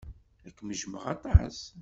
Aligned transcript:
Ad 0.47 0.51
kem-jjmeɣ 0.57 1.03
aṭas. 1.13 1.57